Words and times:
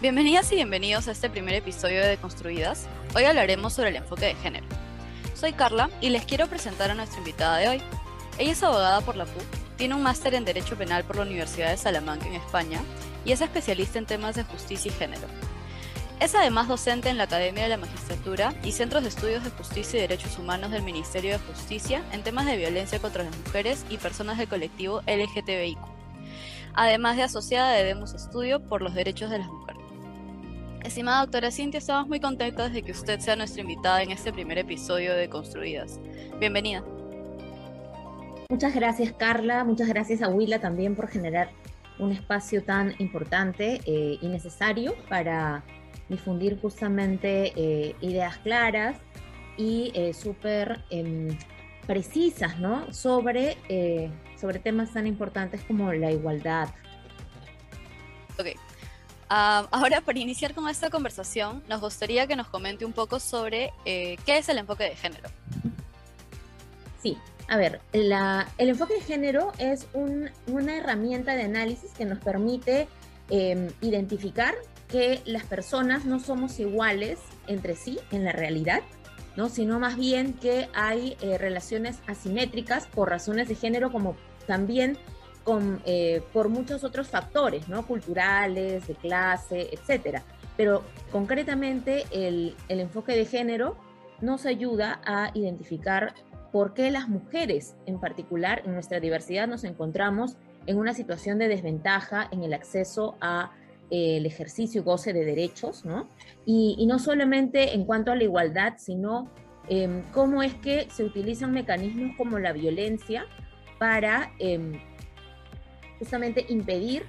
Bienvenidas 0.00 0.52
y 0.52 0.54
bienvenidos 0.54 1.08
a 1.08 1.10
este 1.10 1.28
primer 1.28 1.56
episodio 1.56 2.06
de 2.06 2.16
Construidas. 2.18 2.86
Hoy 3.16 3.24
hablaremos 3.24 3.72
sobre 3.72 3.88
el 3.88 3.96
enfoque 3.96 4.26
de 4.26 4.36
género. 4.36 4.64
Soy 5.34 5.52
Carla 5.54 5.90
y 6.00 6.10
les 6.10 6.24
quiero 6.24 6.46
presentar 6.46 6.92
a 6.92 6.94
nuestra 6.94 7.18
invitada 7.18 7.56
de 7.56 7.68
hoy. 7.68 7.82
Ella 8.38 8.52
es 8.52 8.62
abogada 8.62 9.00
por 9.00 9.16
la 9.16 9.24
PUC, 9.24 9.42
tiene 9.76 9.96
un 9.96 10.04
máster 10.04 10.34
en 10.34 10.44
Derecho 10.44 10.78
Penal 10.78 11.02
por 11.02 11.16
la 11.16 11.22
Universidad 11.22 11.70
de 11.70 11.76
Salamanca 11.76 12.28
en 12.28 12.34
España 12.34 12.80
y 13.24 13.32
es 13.32 13.40
especialista 13.40 13.98
en 13.98 14.06
temas 14.06 14.36
de 14.36 14.44
justicia 14.44 14.88
y 14.88 14.94
género. 14.94 15.26
Es 16.20 16.36
además 16.36 16.68
docente 16.68 17.08
en 17.08 17.18
la 17.18 17.24
Academia 17.24 17.64
de 17.64 17.70
la 17.70 17.76
Magistratura 17.76 18.54
y 18.62 18.70
Centros 18.70 19.02
de 19.02 19.08
Estudios 19.08 19.42
de 19.42 19.50
Justicia 19.50 19.98
y 19.98 20.02
Derechos 20.02 20.38
Humanos 20.38 20.70
del 20.70 20.84
Ministerio 20.84 21.32
de 21.32 21.38
Justicia 21.40 22.04
en 22.12 22.22
temas 22.22 22.46
de 22.46 22.56
violencia 22.56 23.00
contra 23.00 23.24
las 23.24 23.36
mujeres 23.36 23.84
y 23.90 23.96
personas 23.96 24.38
del 24.38 24.46
colectivo 24.46 25.00
LGTBIQ, 25.08 25.80
además 26.74 27.16
de 27.16 27.24
asociada 27.24 27.72
de 27.72 27.82
Demos 27.82 28.14
Estudio 28.14 28.60
por 28.60 28.80
los 28.80 28.94
Derechos 28.94 29.30
de 29.30 29.40
las 29.40 29.48
Mujeres. 29.48 29.77
Estimada 30.88 31.20
doctora 31.20 31.50
Cintia, 31.50 31.76
estamos 31.76 32.08
muy 32.08 32.18
contentas 32.18 32.72
de 32.72 32.82
que 32.82 32.92
usted 32.92 33.20
sea 33.20 33.36
nuestra 33.36 33.60
invitada 33.60 34.02
en 34.02 34.10
este 34.10 34.32
primer 34.32 34.56
episodio 34.56 35.14
de 35.14 35.28
Construidas. 35.28 36.00
Bienvenida. 36.40 36.82
Muchas 38.48 38.74
gracias 38.74 39.12
Carla, 39.12 39.64
muchas 39.64 39.86
gracias 39.86 40.22
a 40.22 40.28
Willa 40.28 40.62
también 40.62 40.96
por 40.96 41.08
generar 41.08 41.50
un 41.98 42.10
espacio 42.10 42.64
tan 42.64 42.94
importante 43.00 43.82
eh, 43.84 44.16
y 44.18 44.28
necesario 44.28 44.94
para 45.10 45.62
difundir 46.08 46.58
justamente 46.58 47.52
eh, 47.54 47.94
ideas 48.00 48.38
claras 48.38 48.96
y 49.58 49.92
eh, 49.94 50.14
súper 50.14 50.86
em, 50.88 51.36
precisas 51.86 52.58
¿no? 52.58 52.90
sobre, 52.94 53.58
sobre 54.40 54.58
temas 54.58 54.94
tan 54.94 55.06
importantes 55.06 55.62
como 55.64 55.92
la 55.92 56.10
igualdad. 56.10 56.70
Ok, 58.38 58.56
Ah, 59.28 59.66
ahora, 59.70 60.00
para 60.00 60.18
iniciar 60.18 60.54
con 60.54 60.68
esta 60.68 60.90
conversación, 60.90 61.62
nos 61.68 61.80
gustaría 61.80 62.26
que 62.26 62.36
nos 62.36 62.48
comente 62.48 62.84
un 62.84 62.92
poco 62.92 63.20
sobre 63.20 63.72
eh, 63.84 64.16
qué 64.24 64.38
es 64.38 64.48
el 64.48 64.58
enfoque 64.58 64.84
de 64.84 64.96
género. 64.96 65.28
Sí, 67.02 67.16
a 67.48 67.56
ver, 67.56 67.80
el 67.92 68.12
enfoque 68.58 68.94
de 68.94 69.00
género 69.00 69.52
es 69.58 69.86
una 69.94 70.76
herramienta 70.76 71.34
de 71.34 71.42
análisis 71.42 71.92
que 71.92 72.04
nos 72.04 72.18
permite 72.18 72.88
em, 73.30 73.70
identificar 73.80 74.54
que 74.88 75.22
las 75.24 75.44
personas 75.44 76.04
no 76.04 76.18
somos 76.18 76.58
iguales 76.58 77.18
entre 77.46 77.76
sí 77.76 78.00
en 78.10 78.24
la 78.24 78.32
realidad, 78.32 78.82
¿no? 79.36 79.48
sino 79.48 79.78
más 79.78 79.96
bien 79.96 80.32
que 80.34 80.68
hay 80.74 81.16
eh, 81.20 81.38
relaciones 81.38 81.98
asimétricas 82.06 82.86
por 82.86 83.08
razones 83.08 83.48
de 83.48 83.54
género 83.54 83.92
como 83.92 84.16
también 84.46 84.98
eh, 85.84 86.22
por 86.32 86.48
muchos 86.48 86.84
otros 86.84 87.08
factores, 87.08 87.68
¿no? 87.68 87.86
Culturales, 87.86 88.86
de 88.86 88.94
clase, 88.94 89.68
etcétera. 89.72 90.22
Pero 90.56 90.82
concretamente 91.12 92.04
el, 92.10 92.54
el 92.68 92.80
enfoque 92.80 93.16
de 93.16 93.24
género 93.24 93.76
nos 94.20 94.46
ayuda 94.46 95.00
a 95.04 95.30
identificar 95.34 96.14
por 96.52 96.74
qué 96.74 96.90
las 96.90 97.08
mujeres 97.08 97.76
en 97.86 98.00
particular 98.00 98.62
en 98.64 98.74
nuestra 98.74 99.00
diversidad 99.00 99.46
nos 99.46 99.64
encontramos 99.64 100.36
en 100.66 100.78
una 100.78 100.94
situación 100.94 101.38
de 101.38 101.48
desventaja 101.48 102.28
en 102.30 102.42
el 102.42 102.52
acceso 102.52 103.16
a 103.20 103.52
eh, 103.90 104.18
el 104.18 104.26
ejercicio 104.26 104.80
y 104.82 104.84
goce 104.84 105.12
de 105.12 105.24
derechos, 105.24 105.84
¿no? 105.84 106.08
Y, 106.44 106.76
y, 106.78 106.86
no 106.86 106.98
solamente 106.98 107.74
en 107.74 107.84
cuanto 107.84 108.12
a 108.12 108.16
la 108.16 108.24
igualdad, 108.24 108.74
sino 108.76 109.30
eh, 109.70 110.02
cómo 110.12 110.42
es 110.42 110.54
que 110.54 110.88
se 110.90 111.04
utilizan 111.04 111.52
mecanismos 111.52 112.16
como 112.16 112.38
la 112.38 112.52
violencia 112.52 113.26
para 113.78 114.32
eh, 114.38 114.80
justamente 115.98 116.46
impedir 116.48 117.04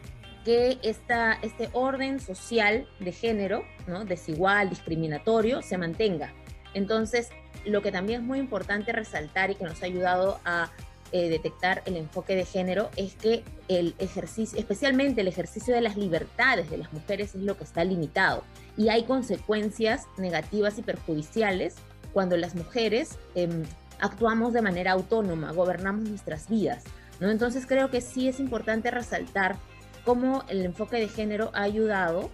que 0.45 0.79
esta, 0.83 1.33
este 1.41 1.69
orden 1.73 2.19
social 2.19 2.87
de 2.99 3.11
género, 3.11 3.63
¿no? 3.87 4.05
desigual, 4.05 4.69
discriminatorio, 4.69 5.61
se 5.61 5.77
mantenga. 5.77 6.33
Entonces, 6.73 7.29
lo 7.65 7.81
que 7.81 7.91
también 7.91 8.21
es 8.21 8.27
muy 8.27 8.39
importante 8.39 8.91
resaltar 8.91 9.51
y 9.51 9.55
que 9.55 9.65
nos 9.65 9.81
ha 9.81 9.85
ayudado 9.85 10.39
a 10.45 10.71
eh, 11.11 11.27
detectar 11.27 11.81
el 11.85 11.97
enfoque 11.97 12.35
de 12.35 12.45
género 12.45 12.91
es 12.95 13.15
que 13.15 13.43
el 13.67 13.95
ejercicio, 13.97 14.59
especialmente 14.59 15.21
el 15.21 15.27
ejercicio 15.27 15.73
de 15.73 15.81
las 15.81 15.97
libertades 15.97 16.69
de 16.69 16.77
las 16.77 16.93
mujeres 16.93 17.33
es 17.33 17.41
lo 17.41 17.57
que 17.57 17.63
está 17.63 17.83
limitado 17.83 18.43
y 18.77 18.89
hay 18.89 19.05
consecuencias 19.05 20.05
negativas 20.17 20.77
y 20.77 20.83
perjudiciales 20.83 21.77
cuando 22.13 22.37
las 22.37 22.53
mujeres 22.53 23.17
em, 23.33 23.63
actuamos 23.99 24.53
de 24.53 24.61
manera 24.61 24.91
autónoma, 24.91 25.51
gobernamos 25.51 26.07
nuestras 26.07 26.47
vidas. 26.47 26.83
Entonces 27.21 27.65
creo 27.65 27.89
que 27.89 28.01
sí 28.01 28.27
es 28.27 28.39
importante 28.39 28.91
resaltar 28.91 29.57
cómo 30.05 30.43
el 30.47 30.65
enfoque 30.65 30.97
de 30.97 31.07
género 31.07 31.51
ha 31.53 31.63
ayudado 31.63 32.29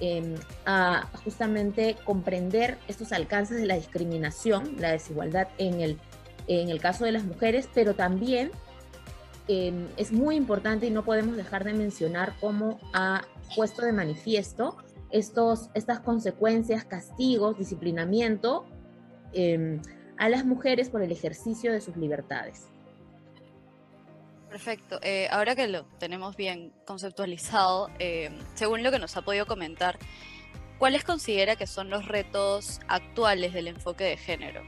em, 0.00 0.34
a 0.64 1.08
justamente 1.24 1.96
comprender 2.04 2.78
estos 2.88 3.12
alcances 3.12 3.58
de 3.58 3.66
la 3.66 3.74
discriminación, 3.74 4.76
la 4.78 4.92
desigualdad 4.92 5.48
en 5.58 5.80
el, 5.80 5.98
en 6.46 6.70
el 6.70 6.80
caso 6.80 7.04
de 7.04 7.12
las 7.12 7.24
mujeres, 7.24 7.68
pero 7.74 7.94
también 7.94 8.50
em, 9.46 9.88
es 9.96 10.10
muy 10.10 10.36
importante 10.36 10.86
y 10.86 10.90
no 10.90 11.04
podemos 11.04 11.36
dejar 11.36 11.64
de 11.64 11.74
mencionar 11.74 12.34
cómo 12.40 12.80
ha 12.94 13.22
puesto 13.54 13.82
de 13.82 13.92
manifiesto 13.92 14.76
estos, 15.10 15.70
estas 15.74 16.00
consecuencias, 16.00 16.84
castigos, 16.84 17.58
disciplinamiento 17.58 18.64
em, 19.32 19.80
a 20.16 20.28
las 20.28 20.44
mujeres 20.44 20.88
por 20.88 21.02
el 21.02 21.12
ejercicio 21.12 21.72
de 21.72 21.80
sus 21.80 21.96
libertades. 21.96 22.68
Perfecto. 24.50 24.98
Eh, 25.02 25.28
ahora 25.30 25.54
que 25.54 25.68
lo 25.68 25.84
tenemos 25.98 26.36
bien 26.36 26.72
conceptualizado, 26.84 27.88
eh, 28.00 28.30
según 28.54 28.82
lo 28.82 28.90
que 28.90 28.98
nos 28.98 29.16
ha 29.16 29.22
podido 29.22 29.46
comentar, 29.46 29.96
¿cuáles 30.78 31.04
considera 31.04 31.54
que 31.54 31.68
son 31.68 31.88
los 31.88 32.06
retos 32.06 32.80
actuales 32.88 33.54
del 33.54 33.68
enfoque 33.68 34.04
de 34.04 34.16
género? 34.16 34.62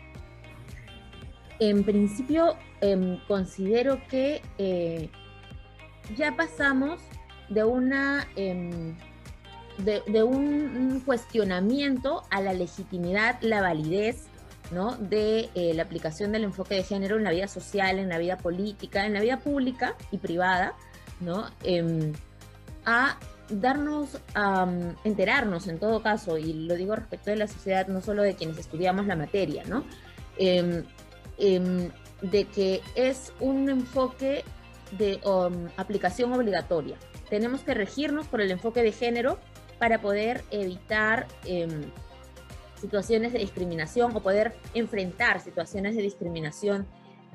En 1.59 1.83
principio, 1.83 2.57
em, 2.81 3.19
considero 3.27 4.01
que 4.09 4.41
eh, 4.59 5.11
ya 6.17 6.37
pasamos 6.37 7.01
de 7.49 7.65
una 7.65 8.29
em, 8.37 8.97
de, 9.79 10.23
un 10.23 11.03
cuestionamiento 11.05 12.23
a 12.31 12.41
la 12.41 12.53
legitimidad, 12.53 13.39
la 13.41 13.61
validez 13.61 14.27
de 14.99 15.51
eh, 15.55 15.75
la 15.75 15.83
aplicación 15.83 16.33
del 16.33 16.45
enfoque 16.45 16.75
de 16.75 16.83
género 16.83 17.17
en 17.17 17.25
la 17.25 17.31
vida 17.31 17.47
social, 17.47 17.99
en 17.99 18.09
la 18.09 18.19
vida 18.19 18.39
política, 18.39 19.05
en 19.05 19.13
la 19.13 19.21
vida 19.21 19.39
pública 19.39 19.97
y 20.11 20.19
privada, 20.19 20.75
¿no? 21.21 21.47
Em, 21.63 22.13
a 22.87 23.19
darnos, 23.51 24.19
a 24.35 24.67
enterarnos 25.05 25.69
en 25.69 25.79
todo 25.79 26.03
caso, 26.03 26.39
y 26.39 26.55
lo 26.55 26.75
digo 26.75 26.97
respecto 26.97 27.31
de 27.31 27.37
la 27.37 27.49
sociedad, 27.49 27.87
no 27.87 28.01
solo 28.01 28.23
de 28.23 28.35
quienes 28.35 28.59
estudiamos 28.59 29.07
la 29.07 29.15
materia, 29.15 29.63
¿no? 29.65 29.85
Em, 30.39 30.85
em, 31.39 31.91
de 32.23 32.45
que 32.45 32.81
es 32.95 33.33
un 33.41 33.69
enfoque 33.69 34.45
de 34.93 35.21
um, 35.25 35.69
aplicación 35.77 36.33
obligatoria. 36.33 36.97
Tenemos 37.29 37.63
que 37.63 37.75
regirnos 37.75 38.27
por 38.27 38.41
el 38.41 38.51
enfoque 38.51 38.83
de 38.83 38.93
género 38.93 39.39
para 39.79 40.01
poder 40.01 40.45
evitar 40.51 41.27
situaciones 42.83 43.33
de 43.33 43.39
discriminación 43.39 44.15
o 44.15 44.21
poder 44.21 44.53
enfrentar 44.75 45.41
situaciones 45.41 45.97
de 45.97 46.03
discriminación 46.03 46.87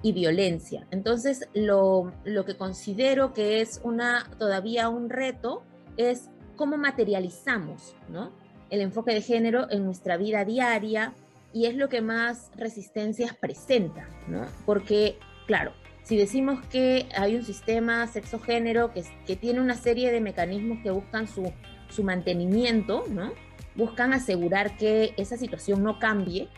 y 0.04 0.12
violencia. 0.12 0.86
Entonces, 0.92 1.48
lo, 1.54 2.12
lo 2.26 2.46
que 2.46 2.56
considero 2.56 3.34
que 3.34 3.62
es 3.62 3.80
una, 3.84 4.30
todavía 4.38 4.90
un 4.90 5.10
reto 5.10 5.64
es 5.96 6.30
cómo 6.56 6.78
materializamos 6.78 7.96
¿no? 8.10 8.32
el 8.70 8.82
enfoque 8.82 9.14
de 9.14 9.22
género 9.22 9.72
en 9.72 9.86
nuestra 9.86 10.18
vida 10.18 10.44
diaria 10.44 11.14
y 11.54 11.66
es 11.66 11.76
lo 11.76 11.88
que 11.88 12.02
más 12.02 12.52
resistencias 12.58 13.36
presenta, 13.36 14.08
¿no? 14.28 14.46
Porque, 14.66 15.18
claro, 15.48 15.72
si 16.04 16.18
decimos 16.18 16.64
que 16.68 17.08
hay 17.16 17.36
un 17.36 17.44
sistema 17.44 18.06
sexo-género 18.06 18.92
que, 18.92 19.04
que 19.26 19.38
tiene 19.38 19.62
una 19.62 19.76
serie 19.76 20.12
de 20.12 20.20
mecanismos 20.20 20.80
que 20.84 20.92
buscan 20.92 21.28
su, 21.28 21.52
su 21.90 22.04
mantenimiento, 22.04 23.06
¿no? 23.10 23.32
Buscan 23.78 24.14
asegurar 24.14 24.76
que 24.76 25.14
esa 25.18 25.38
situación 25.38 25.84
no 25.84 26.00
cambie. 26.00 26.50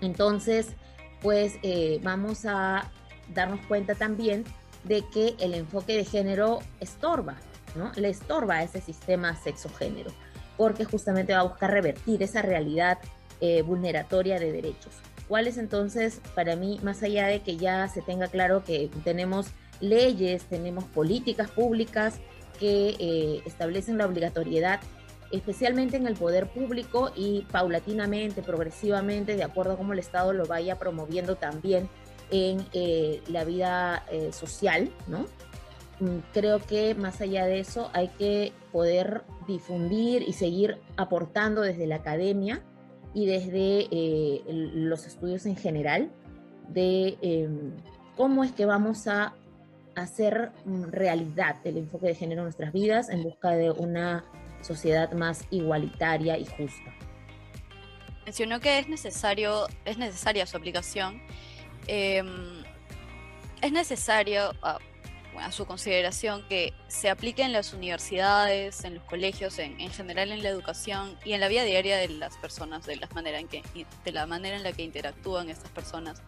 Entonces, 0.00 0.68
pues 1.22 1.54
eh, 1.62 1.98
vamos 2.02 2.44
a 2.44 2.90
darnos 3.32 3.60
cuenta 3.66 3.94
también 3.94 4.44
de 4.84 5.02
que 5.08 5.34
el 5.40 5.54
enfoque 5.54 5.96
de 5.96 6.04
género 6.04 6.60
estorba, 6.80 7.36
¿no? 7.74 7.90
Le 7.96 8.10
estorba 8.10 8.56
a 8.56 8.62
ese 8.62 8.82
sistema 8.82 9.34
sexo-género, 9.34 10.12
porque 10.58 10.84
justamente 10.84 11.32
va 11.32 11.40
a 11.40 11.44
buscar 11.44 11.70
revertir 11.70 12.22
esa 12.22 12.42
realidad 12.42 12.98
eh, 13.40 13.62
vulneratoria 13.62 14.38
de 14.38 14.52
derechos. 14.52 14.92
¿Cuál 15.26 15.46
es 15.46 15.56
entonces, 15.56 16.20
para 16.34 16.54
mí, 16.54 16.78
más 16.82 17.02
allá 17.02 17.26
de 17.26 17.40
que 17.40 17.56
ya 17.56 17.88
se 17.88 18.02
tenga 18.02 18.28
claro 18.28 18.62
que 18.62 18.90
tenemos 19.04 19.48
leyes, 19.80 20.44
tenemos 20.44 20.84
políticas 20.84 21.50
públicas 21.50 22.20
que 22.60 22.96
eh, 22.98 23.42
establecen 23.46 23.96
la 23.98 24.06
obligatoriedad 24.06 24.80
especialmente 25.36 25.96
en 25.96 26.06
el 26.06 26.14
poder 26.14 26.48
público 26.48 27.10
y 27.14 27.42
paulatinamente, 27.50 28.42
progresivamente, 28.42 29.36
de 29.36 29.44
acuerdo 29.44 29.72
a 29.72 29.76
cómo 29.76 29.92
el 29.92 29.98
Estado 29.98 30.32
lo 30.32 30.46
vaya 30.46 30.78
promoviendo 30.78 31.36
también 31.36 31.88
en 32.30 32.66
eh, 32.72 33.22
la 33.28 33.44
vida 33.44 34.04
eh, 34.10 34.32
social, 34.32 34.90
¿no? 35.06 35.26
mm, 36.00 36.18
creo 36.32 36.58
que 36.58 36.94
más 36.94 37.20
allá 37.20 37.46
de 37.46 37.60
eso 37.60 37.90
hay 37.92 38.08
que 38.08 38.52
poder 38.72 39.22
difundir 39.46 40.22
y 40.22 40.32
seguir 40.32 40.78
aportando 40.96 41.60
desde 41.60 41.86
la 41.86 41.96
academia 41.96 42.62
y 43.12 43.26
desde 43.26 43.88
eh, 43.90 44.42
los 44.46 45.06
estudios 45.06 45.46
en 45.46 45.56
general 45.56 46.10
de 46.68 47.18
em, 47.20 47.72
cómo 48.16 48.42
es 48.42 48.52
que 48.52 48.66
vamos 48.66 49.06
a 49.06 49.34
hacer 49.94 50.50
mm, 50.64 50.84
realidad 50.90 51.56
el 51.64 51.76
enfoque 51.76 52.06
de 52.06 52.14
género 52.14 52.40
en 52.40 52.46
nuestras 52.46 52.72
vidas 52.72 53.08
en 53.10 53.22
busca 53.22 53.50
de 53.50 53.70
una 53.70 54.24
sociedad 54.64 55.12
más 55.12 55.44
igualitaria 55.50 56.38
y 56.38 56.46
justa. 56.46 56.92
Mencionó 58.24 58.60
que 58.60 58.78
es 58.78 58.88
necesario, 58.88 59.66
es 59.84 59.98
necesaria 59.98 60.46
su 60.46 60.56
aplicación. 60.56 61.22
Em, 61.86 62.64
es 63.60 63.72
necesario, 63.72 64.52
a, 64.62 64.78
su 65.50 65.66
consideración, 65.66 66.46
que 66.48 66.72
se 66.86 67.10
aplique 67.10 67.42
en 67.42 67.52
las 67.52 67.74
universidades, 67.74 68.84
en 68.84 68.94
los 68.94 69.04
colegios, 69.04 69.58
en, 69.58 69.76
general 69.90 70.30
en 70.30 70.42
la 70.42 70.48
educación 70.48 71.18
y 71.24 71.32
en 71.32 71.40
la 71.40 71.48
vida 71.48 71.64
diaria 71.64 71.96
de 71.98 72.08
las 72.08 72.36
personas, 72.36 72.86
de, 72.86 72.98
manera 73.14 73.40
en 73.40 73.48
que, 73.48 73.62
de 74.04 74.12
la 74.12 74.26
manera 74.26 74.56
en 74.56 74.62
la 74.62 74.72
que 74.72 74.82
interactúan 74.82 75.50
estas 75.50 75.70
personas. 75.70 76.22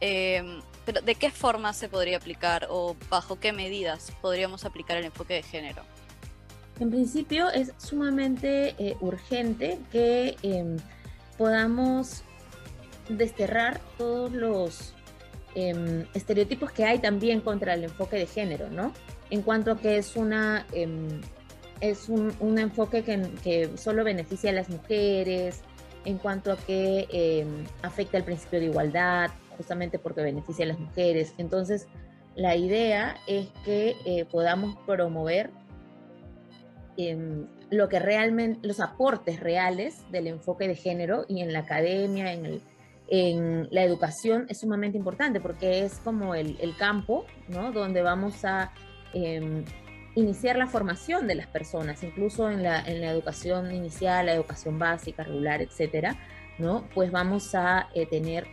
Em, 0.00 0.60
pero 0.84 1.00
¿de 1.00 1.14
qué 1.14 1.30
forma 1.30 1.72
se 1.72 1.88
podría 1.88 2.18
aplicar 2.18 2.68
o 2.70 2.96
bajo 3.08 3.40
qué 3.40 3.52
medidas 3.52 4.12
podríamos 4.20 4.64
aplicar 4.64 4.98
el 4.98 5.06
enfoque 5.06 5.34
de 5.34 5.42
género? 5.42 5.82
En 6.80 6.90
principio 6.90 7.50
es 7.50 7.72
sumamente 7.78 8.74
eh, 8.78 8.96
urgente 9.00 9.78
que 9.90 10.36
em, 10.42 10.76
podamos 11.36 12.22
desterrar 13.08 13.80
todos 13.96 14.32
los 14.32 14.94
em, 15.54 16.06
estereotipos 16.14 16.70
que 16.70 16.84
hay 16.84 16.98
también 16.98 17.40
contra 17.40 17.74
el 17.74 17.84
enfoque 17.84 18.16
de 18.16 18.26
género, 18.26 18.70
¿no? 18.70 18.92
En 19.30 19.42
cuanto 19.42 19.72
a 19.72 19.78
que 19.78 19.98
es 19.98 20.16
una 20.16 20.66
es 21.80 22.08
un, 22.08 22.58
enfoque 22.58 23.04
que, 23.04 23.28
que, 23.42 23.76
solo 23.76 24.02
beneficia 24.02 24.50
a 24.50 24.52
las 24.52 24.68
mujeres, 24.68 25.62
en 26.04 26.18
cuanto 26.18 26.50
a 26.52 26.56
que 26.56 27.46
afecta 27.82 28.16
el 28.18 28.24
principio 28.24 28.58
de 28.58 28.66
igualdad, 28.66 29.30
justamente 29.58 29.98
porque 29.98 30.22
beneficia 30.22 30.64
a 30.64 30.68
las 30.68 30.78
mujeres. 30.78 31.34
Entonces, 31.36 31.86
la 32.34 32.56
idea 32.56 33.16
es 33.26 33.48
que 33.64 33.96
eh, 34.06 34.24
podamos 34.24 34.76
promover 34.86 35.50
em, 36.98 37.46
lo 37.70 37.88
que 37.88 37.98
realmente, 37.98 38.66
los 38.66 38.80
aportes 38.80 39.40
reales 39.40 40.04
del 40.10 40.26
enfoque 40.26 40.68
de 40.68 40.74
género 40.74 41.24
y 41.28 41.40
en 41.40 41.52
la 41.52 41.60
academia, 41.60 42.32
en, 42.32 42.60
en 43.08 43.68
la 43.70 43.82
educación 43.84 44.46
es 44.50 44.60
sumamente 44.60 44.98
importante 44.98 45.40
porque 45.40 45.84
es 45.84 45.98
como 46.00 46.34
el, 46.34 46.56
campo. 46.78 47.24
Donde 47.48 48.02
vamos 48.02 48.44
a 48.44 48.72
em, 49.14 49.64
iniciar 50.14 50.56
la 50.56 50.66
formación 50.66 51.26
de 51.26 51.36
las 51.36 51.46
personas, 51.46 52.02
incluso 52.02 52.50
en 52.50 52.62
la, 52.62 52.80
en 52.80 53.00
la 53.00 53.10
educación 53.10 53.72
inicial, 53.72 54.26
la 54.26 54.34
educación 54.34 54.78
básica, 54.78 55.22
regular, 55.22 55.62
etcétera, 55.62 56.16
¿no? 56.58 56.84
Pues 56.94 57.10
vamos 57.10 57.54
a 57.54 57.88
eh, 57.94 58.06
tener 58.06 58.46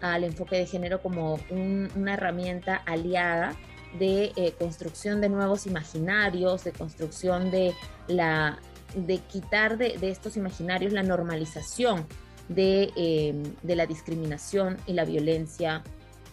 al 0.00 0.24
enfoque 0.24 0.56
de 0.56 0.66
género 0.66 1.00
como 1.00 1.38
una 1.50 2.14
herramienta 2.14 2.76
aliada 2.76 3.56
de 3.98 4.32
eh, 4.36 4.54
construcción 4.58 5.20
de 5.20 5.28
nuevos 5.28 5.66
imaginarios, 5.66 6.64
de 6.64 6.72
construcción 6.72 7.50
de 7.50 7.74
la 8.08 8.58
de 8.94 9.18
quitar 9.18 9.76
de, 9.76 9.98
estos 10.02 10.36
imaginarios 10.36 10.92
la 10.92 11.02
normalización 11.02 12.06
de, 12.48 12.92
em, 12.96 13.42
de, 13.62 13.76
la 13.76 13.84
discriminación 13.84 14.78
y 14.86 14.92
la 14.92 15.04
violencia 15.04 15.82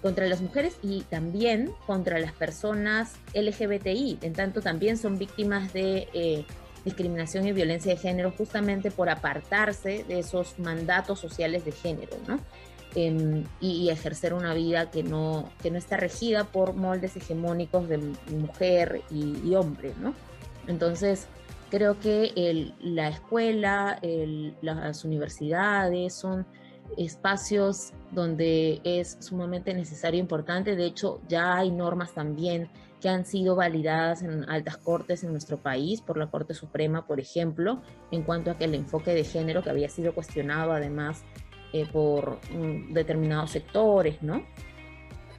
contra 0.01 0.27
las 0.27 0.41
mujeres 0.41 0.75
y 0.83 1.01
también 1.03 1.71
contra 1.87 2.19
las 2.19 2.33
personas 2.33 3.13
LGBTI, 3.33 4.19
en 4.21 4.33
tanto 4.33 4.61
también 4.61 4.97
son 4.97 5.17
víctimas 5.17 5.73
de 5.73 6.09
eh, 6.13 6.45
discriminación 6.85 7.47
y 7.47 7.53
violencia 7.53 7.93
de 7.93 7.99
género 7.99 8.31
justamente 8.31 8.91
por 8.91 9.09
apartarse 9.09 10.03
de 10.03 10.19
esos 10.19 10.59
mandatos 10.59 11.19
sociales 11.19 11.63
de 11.65 11.71
género, 11.71 12.17
¿no? 12.27 12.39
Y, 12.95 13.89
ejercer 13.89 14.33
una 14.33 14.53
vida 14.53 14.91
que 14.91 15.03
no, 15.03 15.51
que 15.61 15.71
no 15.71 15.77
está 15.77 15.97
regida 15.97 16.45
por 16.45 16.73
moldes 16.73 17.15
hegemónicos 17.15 17.87
de 17.89 17.97
mujer 18.31 19.01
y, 19.09 19.55
hombre, 19.55 19.93
¿no? 20.01 20.13
Entonces, 20.67 21.27
creo 21.69 21.99
que 21.99 22.73
la 22.81 23.09
escuela, 23.09 23.99
las 24.61 25.05
universidades 25.05 26.13
son 26.13 26.45
espacios 26.97 27.91
donde 28.11 28.81
es 28.83 29.17
sumamente 29.19 29.73
necesario, 29.73 30.19
importante. 30.19 30.75
De 30.75 30.85
hecho, 30.85 31.21
ya 31.27 31.55
hay 31.55 31.71
normas 31.71 32.13
también 32.13 32.69
que 33.01 33.09
han 33.09 33.25
sido 33.25 33.55
validadas 33.55 34.21
en 34.21 34.49
altas 34.49 34.77
cortes 34.77 35.25
en 35.25 35.31
nuestro 35.31 35.57
país, 35.57 35.99
por 36.01 36.17
la 36.17 36.27
Corte 36.27 36.53
Suprema, 36.53 37.05
por 37.05 37.19
ejemplo, 37.19 37.81
en 38.11 38.23
cuanto 38.23 38.49
a 38.49 38.57
que 38.57 38.63
el 38.63 38.75
enfoque 38.75 39.13
de 39.13 39.25
género, 39.25 39.61
que 39.61 39.69
había 39.69 39.89
sido 39.89 40.13
cuestionado 40.13 40.71
además 40.71 41.23
eh, 41.73 41.87
por 41.91 42.39
mm, 42.51 42.93
determinados 42.93 43.49
sectores, 43.49 44.21
¿no? 44.21 44.45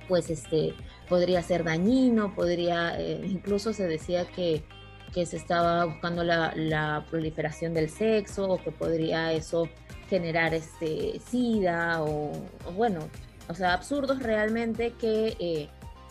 Pues 0.09 0.31
este, 0.31 0.75
podría 1.09 1.41
ser 1.43 1.63
dañino, 1.63 2.35
podría, 2.35 3.01
eh, 3.01 3.21
incluso 3.25 3.73
se 3.73 3.87
decía 3.87 4.27
que, 4.27 4.65
que 5.13 5.27
se 5.27 5.37
estaba 5.37 5.85
buscando 5.85 6.25
la, 6.25 7.07
proliferación 7.09 7.73
del 7.73 7.89
sexo 7.89 8.49
o 8.49 8.63
que 8.63 8.73
podría 8.73 9.33
eso 9.33 9.69
generar 10.11 10.55
este, 10.55 11.21
sida 11.21 12.03
o, 12.03 12.33
bueno, 12.75 13.09
o 13.49 13.55
sea, 13.55 13.73
absurdos 13.73 14.21
realmente 14.21 14.93
que, 15.01 15.37
eh, 15.39 15.69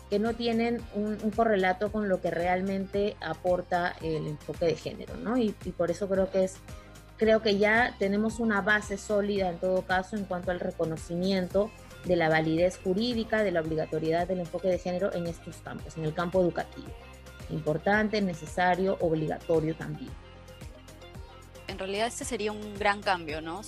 que 0.08 0.18
no 0.18 0.32
tienen 0.32 0.80
un, 0.94 1.18
correlato 1.36 1.92
con 1.92 2.08
lo 2.08 2.22
que 2.22 2.30
realmente 2.30 3.14
aporta 3.20 3.94
el 4.00 4.26
enfoque 4.26 4.64
de 4.64 4.76
género, 4.76 5.16
¿no? 5.16 5.36
y 5.36 5.52
por 5.76 5.90
eso 5.90 6.08
creo 6.08 6.30
que 6.30 6.44
es 6.44 6.60
creo 7.16 7.42
que 7.42 7.58
ya 7.58 7.94
tenemos 7.98 8.40
una 8.40 8.60
base 8.60 8.98
sólida 8.98 9.50
en 9.50 9.58
todo 9.58 9.82
caso 9.82 10.16
en 10.16 10.24
cuanto 10.24 10.50
al 10.50 10.60
reconocimiento 10.60 11.70
de 12.04 12.16
la 12.16 12.28
validez 12.28 12.78
jurídica, 12.82 13.42
de 13.42 13.50
la 13.50 13.60
obligatoriedad 13.60 14.28
del 14.28 14.40
enfoque 14.40 14.68
de 14.68 14.78
género 14.78 15.12
en 15.14 15.26
estos 15.26 15.56
campos, 15.58 15.96
en 15.96 16.04
el 16.04 16.14
campo 16.14 16.40
educativo. 16.40 16.88
Importante, 17.50 18.20
necesario, 18.20 18.96
obligatorio 19.00 19.74
también. 19.74 20.10
En 21.66 21.78
realidad 21.78 22.06
este 22.06 22.24
sería 22.24 22.52
un 22.52 22.74
gran 22.78 23.02
cambio, 23.02 23.40
¿no? 23.40 23.62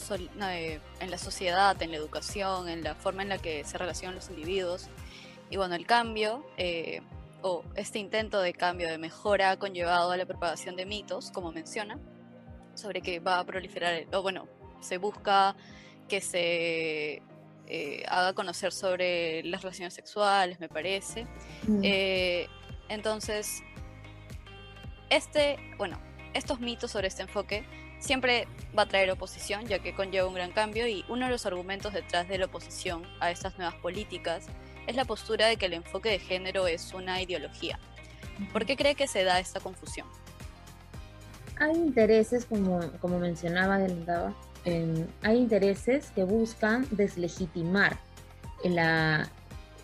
Eh, 0.50 0.80
en 1.00 1.10
la 1.10 1.18
sociedad, 1.18 1.80
en 1.82 1.90
la 1.90 1.96
educación, 1.96 2.68
en 2.68 2.84
la 2.84 2.94
forma 2.94 3.22
en 3.22 3.30
la 3.30 3.38
que 3.38 3.64
se 3.64 3.78
relacionan 3.78 4.16
los 4.16 4.28
individuos. 4.28 4.88
Y 5.50 5.56
bueno, 5.56 5.74
el 5.74 5.86
cambio, 5.86 6.44
eh, 6.56 7.00
o 7.42 7.64
este 7.74 7.98
intento 7.98 8.40
de 8.40 8.52
cambio, 8.52 8.88
de 8.88 8.98
mejora, 8.98 9.52
ha 9.52 9.56
conllevado 9.58 10.10
a 10.10 10.16
la 10.16 10.26
propagación 10.26 10.76
de 10.76 10.84
mitos, 10.84 11.30
como 11.30 11.52
menciona, 11.52 11.98
sobre 12.76 13.00
que 13.00 13.20
va 13.20 13.38
a 13.38 13.44
proliferar, 13.44 14.04
o 14.12 14.22
bueno, 14.22 14.48
se 14.80 14.98
busca 14.98 15.56
que 16.08 16.20
se 16.20 17.22
eh, 17.66 18.04
haga 18.08 18.32
conocer 18.32 18.72
sobre 18.72 19.42
las 19.44 19.62
relaciones 19.62 19.94
sexuales, 19.94 20.60
me 20.60 20.68
parece. 20.68 21.26
Mm. 21.66 21.80
Eh, 21.82 22.48
entonces, 22.88 23.62
este, 25.10 25.58
bueno, 25.78 26.00
estos 26.34 26.60
mitos 26.60 26.92
sobre 26.92 27.08
este 27.08 27.22
enfoque 27.22 27.66
siempre 27.98 28.46
va 28.76 28.82
a 28.82 28.86
traer 28.86 29.10
oposición, 29.10 29.66
ya 29.66 29.78
que 29.80 29.94
conlleva 29.94 30.28
un 30.28 30.34
gran 30.34 30.52
cambio 30.52 30.86
y 30.86 31.04
uno 31.08 31.26
de 31.26 31.32
los 31.32 31.46
argumentos 31.46 31.92
detrás 31.92 32.28
de 32.28 32.38
la 32.38 32.46
oposición 32.46 33.02
a 33.20 33.30
estas 33.30 33.56
nuevas 33.58 33.74
políticas 33.76 34.46
es 34.86 34.94
la 34.94 35.04
postura 35.04 35.46
de 35.46 35.56
que 35.56 35.66
el 35.66 35.72
enfoque 35.72 36.10
de 36.10 36.18
género 36.18 36.66
es 36.66 36.92
una 36.94 37.20
ideología. 37.20 37.78
¿Por 38.52 38.66
qué 38.66 38.76
cree 38.76 38.94
que 38.94 39.08
se 39.08 39.24
da 39.24 39.40
esta 39.40 39.60
confusión? 39.60 40.06
Hay 41.58 41.74
intereses, 41.76 42.44
como, 42.44 42.80
como 43.00 43.18
mencionaba 43.18 43.78
Delendaba, 43.78 44.34
hay 45.22 45.36
intereses 45.38 46.10
que 46.14 46.24
buscan 46.24 46.86
deslegitimar 46.90 47.98
la, 48.64 49.28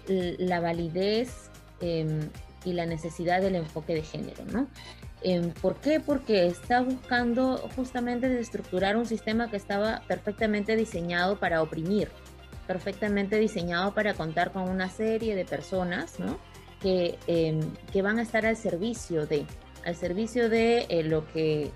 la 0.07 0.61
validez 0.61 1.50
em, 1.81 2.29
y 2.64 2.73
la 2.73 2.87
necesidad 2.87 3.41
del 3.41 3.57
enfoque 3.57 3.95
de 3.95 4.02
género, 4.02 4.45
¿no? 4.52 4.67
Em, 5.23 5.50
¿Por 5.50 5.76
qué? 5.76 6.00
Porque 6.00 6.47
está 6.47 6.81
buscando 6.81 7.59
justamente 7.76 8.29
desestructurar 8.29 8.97
un 8.97 9.07
sistema 9.07 9.49
que 9.50 9.57
estaba 9.57 10.02
perfectamente 10.09 10.75
diseñado 10.75 11.38
para 11.38 11.62
oprimir, 11.62 12.09
perfectamente 12.67 13.38
diseñado 13.38 13.95
para 13.95 14.14
contar 14.14 14.50
con 14.52 14.69
una 14.69 14.91
serie 14.91 15.37
de 15.37 15.45
personas, 15.45 16.19
¿no? 16.19 16.38
Que, 16.81 17.19
em, 17.29 17.61
que 17.93 18.02
van 18.02 18.19
a 18.19 18.23
estar 18.23 18.45
al 18.47 18.57
servicio 18.57 19.26
de 19.26 19.47
al 19.85 19.97
servicio 19.97 20.49
de 20.49 20.87
eh, 20.89 21.03
lo, 21.03 21.27
que, 21.33 21.71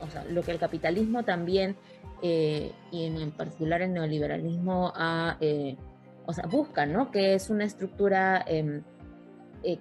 o 0.00 0.08
sea, 0.08 0.24
lo 0.24 0.42
que 0.42 0.52
el 0.52 0.58
capitalismo 0.58 1.24
también, 1.24 1.76
eh, 2.22 2.72
y 2.90 3.04
en, 3.04 3.30
particular 3.32 3.82
el 3.82 3.92
neoliberalismo, 3.92 4.92
eh, 5.40 5.76
busca, 6.50 6.86
¿no? 6.86 7.10
que 7.10 7.34
es 7.34 7.50
una 7.50 7.64
estructura 7.64 8.42
em, 8.46 8.82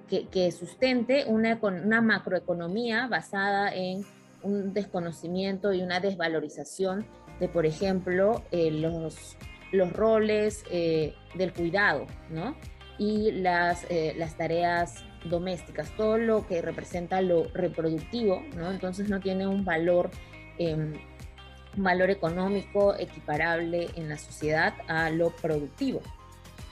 que, 0.10 0.28
que, 0.28 0.52
sustente 0.52 1.26
una, 1.28 1.58
una 1.62 2.02
macroeconomía 2.02 3.08
basada 3.08 3.74
en 3.74 4.06
un 4.42 4.74
desconocimiento 4.74 5.74
y 5.74 5.82
una 5.82 6.00
desvalorización 6.00 7.06
de, 7.40 7.48
por 7.48 7.66
ejemplo, 7.66 8.44
los, 8.52 9.38
los 9.72 9.94
roles 9.94 10.64
del 10.70 11.54
cuidado, 11.54 12.08
¿no? 12.30 12.56
Y 12.98 13.32
las, 13.32 13.86
las 14.18 14.38
tareas 14.38 15.04
domésticas, 15.26 15.96
todo 15.96 16.18
lo 16.18 16.48
que 16.48 16.62
representa 16.62 17.22
lo 17.22 17.46
reproductivo, 17.54 18.44
¿no? 18.56 18.72
Entonces 18.72 19.10
no 19.10 19.20
tiene 19.20 19.48
un 19.48 19.66
valor, 19.66 20.12
em, 20.58 20.94
valor 21.76 22.10
económico 22.10 22.96
equiparable 22.96 23.90
en 23.96 24.10
la 24.10 24.18
sociedad 24.18 24.74
a 24.88 25.10
lo 25.10 25.32
productivo. 25.32 26.02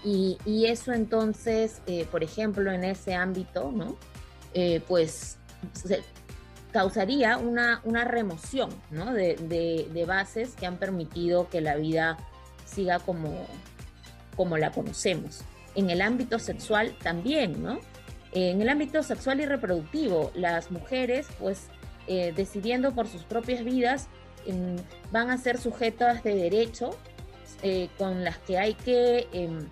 Y, 0.03 0.38
eso 0.65 0.93
entonces, 0.93 1.81
eh, 1.86 2.08
por 2.10 2.24
ejemplo, 2.24 2.72
en 2.72 2.84
ese 2.84 3.13
ámbito, 3.13 3.72
¿no? 3.72 3.98
Eh, 4.53 4.81
pues 4.88 5.38
causaría 6.72 7.38
una, 7.38 7.81
remoción 8.05 8.70
¿no? 8.89 9.13
de, 9.13 9.36
de, 9.91 10.05
bases 10.05 10.55
que 10.55 10.65
han 10.65 10.77
permitido 10.77 11.50
que 11.50 11.62
la 11.62 11.75
vida 11.75 12.17
siga 12.65 13.00
como, 13.00 13.46
como 14.36 14.58
la 14.58 14.72
conocemos. 14.72 15.41
En 15.75 15.89
el 15.89 16.01
ámbito 16.01 16.39
sexual 16.39 16.96
también, 17.01 17.62
¿no? 17.62 17.79
En 18.33 18.61
el 18.61 18.69
ámbito 18.69 19.03
sexual 19.03 19.41
y 19.41 19.45
reproductivo, 19.45 20.31
las 20.35 20.71
mujeres, 20.71 21.27
pues, 21.39 21.67
eh, 22.07 22.33
decidiendo 22.35 22.93
por 22.93 23.07
sus 23.07 23.23
propias 23.23 23.63
vidas, 23.63 24.07
van 25.11 25.29
a 25.29 25.38
ser 25.38 25.59
sujetas 25.59 26.23
de 26.23 26.33
derecho 26.35 26.97
eh, 27.61 27.89
con 28.00 28.23
las 28.23 28.39
que 28.39 28.57
hay 28.57 28.73
que 28.73 29.27
em, 29.33 29.69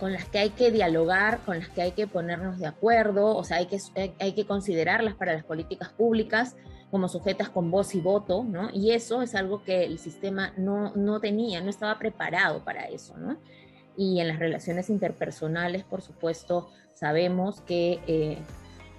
con 0.00 0.12
las 0.14 0.24
que 0.24 0.38
hay 0.38 0.50
que 0.50 0.70
dialogar, 0.70 1.40
con 1.44 1.58
las 1.58 1.68
que 1.68 1.82
hay 1.82 1.92
que 1.92 2.06
ponernos 2.06 2.58
de 2.58 2.66
acuerdo, 2.66 3.36
o 3.36 3.44
sea, 3.44 3.58
hay 3.58 3.66
que, 3.66 3.78
hay 4.18 4.32
que 4.32 4.46
considerarlas 4.46 5.14
para 5.14 5.34
las 5.34 5.44
políticas 5.44 5.90
públicas 5.90 6.56
como 6.90 7.06
sujetas 7.08 7.50
con 7.50 7.70
voz 7.70 7.94
y 7.94 8.00
voto, 8.00 8.42
¿no? 8.42 8.70
Y 8.72 8.92
eso 8.92 9.20
es 9.20 9.34
algo 9.34 9.62
que 9.62 9.84
el 9.84 9.98
sistema 9.98 10.54
no, 10.56 10.92
no 10.96 11.20
tenía, 11.20 11.60
no 11.60 11.68
estaba 11.68 11.98
preparado 11.98 12.64
para 12.64 12.88
eso, 12.88 13.16
¿no? 13.18 13.36
Y 13.96 14.20
en 14.20 14.28
las 14.28 14.38
relaciones 14.38 14.90
interpersonales, 14.90 15.84
por 15.84 16.02
supuesto, 16.02 16.70
sabemos 16.94 17.60
que 17.62 18.00
eh, 18.06 18.38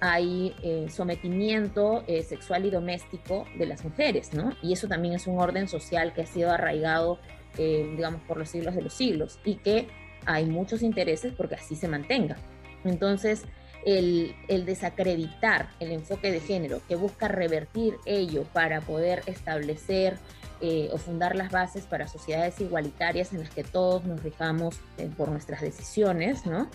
hay 0.00 0.54
eh, 0.62 0.86
sometimiento 0.90 2.04
eh, 2.06 2.22
sexual 2.22 2.66
y 2.66 2.70
doméstico 2.70 3.46
de 3.58 3.66
las 3.66 3.84
mujeres, 3.84 4.32
¿no? 4.32 4.52
Y 4.62 4.72
eso 4.72 4.88
también 4.88 5.14
es 5.14 5.26
un 5.26 5.38
orden 5.38 5.68
social 5.68 6.12
que 6.12 6.22
ha 6.22 6.26
sido 6.26 6.50
arraigado, 6.50 7.18
digamos, 7.56 8.22
por 8.22 8.38
los 8.38 8.48
siglos 8.48 8.74
de 8.74 8.80
los 8.80 8.94
siglos 8.94 9.38
y 9.44 9.56
que 9.56 9.86
hay 10.24 10.46
muchos 10.46 10.82
intereses 10.82 11.34
porque 11.36 11.56
así 11.56 11.76
se 11.76 11.86
mantenga. 11.86 12.36
Entonces, 12.84 13.44
el, 13.84 14.34
desacreditar 14.64 15.70
el 15.80 15.92
enfoque 15.92 16.30
de 16.30 16.40
género 16.40 16.80
que 16.88 16.96
busca 16.96 17.28
revertir 17.28 17.96
ello 18.06 18.44
para 18.52 18.80
poder 18.80 19.22
establecer 19.26 20.18
eh, 20.62 20.88
o 20.92 20.98
fundar 20.98 21.36
las 21.36 21.50
bases 21.50 21.84
para 21.84 22.08
sociedades 22.08 22.60
igualitarias 22.60 23.32
en 23.32 23.40
las 23.40 23.50
que 23.50 23.64
todos 23.64 24.04
nos 24.04 24.22
rijamos 24.22 24.76
eh, 24.96 25.10
por 25.16 25.28
nuestras 25.28 25.60
decisiones, 25.60 26.46
¿no? 26.46 26.68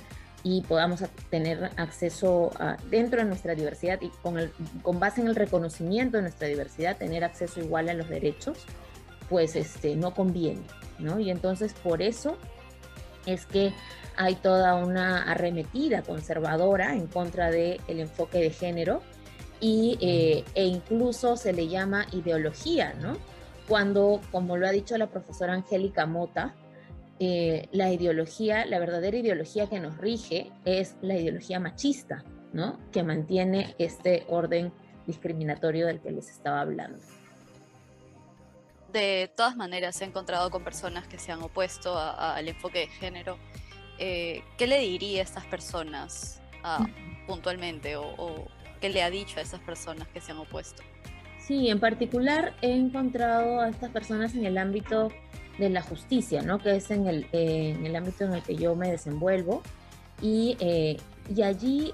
Y 0.44 0.62
podamos 0.62 1.04
tener 1.30 1.72
acceso 1.78 2.52
dentro 2.90 3.20
de 3.20 3.26
nuestra 3.26 3.56
diversidad 3.56 4.00
y 4.02 4.10
con, 4.22 4.38
con 4.82 5.00
base 5.00 5.22
en 5.22 5.28
el 5.28 5.36
reconocimiento 5.36 6.18
de 6.18 6.24
nuestra 6.24 6.48
diversidad, 6.48 6.96
tener 6.96 7.24
acceso 7.24 7.60
igual 7.60 7.90
a 7.90 7.94
los 7.94 8.08
derechos, 8.08 8.60
pues 9.30 9.56
este, 9.56 9.96
no 9.96 10.14
conviene, 10.14 10.62
¿no? 11.00 11.20
Y 11.20 11.32
entonces 11.32 11.74
por 11.74 12.02
eso 12.02 12.38
es 13.26 13.46
que 13.46 13.74
hay 14.16 14.36
toda 14.36 14.76
una 14.76 15.24
arremetida 15.32 16.02
conservadora 16.02 16.94
en 16.94 17.08
contra 17.08 17.52
del 17.52 17.80
enfoque 17.88 18.40
de 18.40 18.50
género 18.50 19.02
y, 19.60 19.98
eh, 20.02 20.44
e 20.56 20.66
incluso 20.66 21.38
se 21.38 21.54
le 21.54 21.68
llama 21.68 22.06
ideología, 22.12 22.94
¿no? 23.02 23.18
Cuando, 23.68 24.22
como 24.32 24.58
lo 24.58 24.68
ha 24.68 24.72
dicho 24.72 24.98
la 24.98 25.08
profesora 25.08 25.54
Angélica 25.54 26.06
Mota, 26.06 26.56
eh, 27.20 27.68
la 27.72 27.92
ideología, 27.92 28.66
la 28.66 28.80
verdadera 28.80 29.18
ideología 29.18 29.68
que 29.68 29.80
nos 29.80 29.98
rige 29.98 30.52
es 30.66 30.96
la 31.02 31.16
ideología 31.16 31.60
machista, 31.60 32.24
¿no? 32.54 32.80
Que 32.92 33.04
mantiene 33.04 33.76
este 33.80 34.26
orden 34.30 34.72
discriminatorio 35.06 35.88
del 35.88 36.00
que 36.00 36.12
les 36.12 36.30
estaba 36.30 36.62
hablando 36.62 37.00
de 38.98 39.32
todas 39.36 39.56
maneras 39.56 39.96
se 39.96 40.04
ha 40.04 40.08
encontrado 40.08 40.50
con 40.50 40.64
personas 40.64 41.08
que 41.08 41.20
se 41.20 41.32
han 41.32 41.42
opuesto 41.42 41.98
al 41.98 42.48
enfoque 42.48 42.80
de 42.80 42.88
género. 42.88 43.38
Eh, 44.00 44.44
¿Qué 44.58 44.68
le 44.68 44.80
diría 44.80 45.22
a 45.22 45.24
estas 45.24 45.46
personas 45.46 46.42
puntualmente 47.26 47.96
o, 47.96 48.48
qué 48.82 48.90
le 48.90 49.02
ha 49.02 49.10
dicho 49.10 49.40
a 49.40 49.42
esas 49.42 49.60
personas 49.62 50.08
que 50.10 50.22
se 50.22 50.32
han 50.32 50.40
opuesto? 50.40 50.84
Sí, 51.48 51.70
en 51.70 51.80
particular 51.80 52.54
he 52.62 52.74
encontrado 52.74 53.62
a 53.62 53.70
estas 53.70 53.90
personas 53.90 54.36
en 54.36 54.46
el 54.46 54.58
ámbito 54.58 55.08
de 55.58 55.70
la 55.70 55.82
justicia, 55.82 56.42
¿no? 56.42 56.60
que 56.60 56.76
es 56.76 56.92
en 56.92 57.08
el, 57.08 57.26
en 57.32 57.86
el 57.86 57.96
ámbito 57.96 58.26
en 58.26 58.34
el 58.34 58.44
que 58.44 58.58
yo 58.58 58.76
me 58.76 58.92
desenvuelvo. 58.92 59.64
Y, 60.22 60.58
eh, 60.60 60.98
y 61.34 61.44
allí 61.44 61.94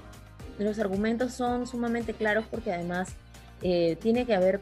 los 0.58 0.80
argumentos 0.80 1.34
son 1.34 1.68
sumamente 1.68 2.14
claros 2.14 2.46
porque 2.50 2.72
además 2.72 3.14
eh, 3.62 3.96
tiene 4.02 4.26
que 4.26 4.34
haber 4.34 4.60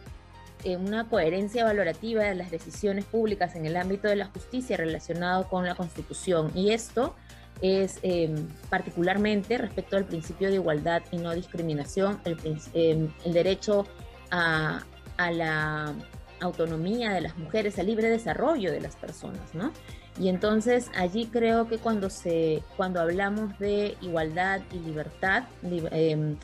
una 0.78 1.08
coherencia 1.08 1.64
valorativa 1.64 2.22
de 2.22 2.34
las 2.36 2.50
decisiones 2.50 3.04
públicas 3.06 3.56
en 3.56 3.66
el 3.66 3.76
ámbito 3.76 4.08
de 4.08 4.14
la 4.14 4.26
justicia 4.26 4.76
relacionado 4.76 5.48
con 5.48 5.64
la 5.64 5.74
Constitución. 5.74 6.52
Y 6.54 6.70
esto 6.70 7.16
es 7.62 7.98
em, 8.02 8.46
particularmente 8.70 9.58
respecto 9.58 9.96
al 9.96 10.04
principio 10.04 10.48
de 10.48 10.54
igualdad 10.54 11.02
y 11.10 11.16
no 11.16 11.32
discriminación, 11.32 12.20
el, 12.24 12.36
em, 12.74 13.08
derecho 13.24 13.86
a, 14.32 14.82
la 15.30 15.94
autonomía 16.40 17.12
de 17.12 17.20
las 17.20 17.38
mujeres, 17.38 17.78
al 17.78 17.86
libre 17.86 18.08
desarrollo 18.08 18.72
de 18.72 18.80
las 18.80 18.96
personas, 18.96 19.54
¿no? 19.54 19.70
Y 20.18 20.28
entonces 20.28 20.90
allí 20.96 21.26
creo 21.26 21.68
que 21.68 21.78
cuando, 21.78 22.10
se, 22.10 22.62
cuando 22.76 23.00
hablamos 23.00 23.56
de 23.60 23.96
igualdad 24.00 24.60
y 24.72 24.80
libertad, 24.80 25.44
em, 25.62 26.36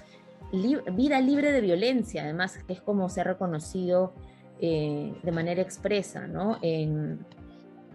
vida 0.92 1.20
libre 1.20 1.50
de 1.50 1.60
violencia, 1.60 2.22
además, 2.22 2.60
es 2.68 2.80
como 2.80 3.08
se 3.08 3.22
ha 3.22 3.24
reconocido 3.24 4.14
eh, 4.60 5.12
de 5.22 5.32
manera 5.32 5.60
expresa, 5.60 6.28
¿no? 6.28 6.58
En, 6.62 7.26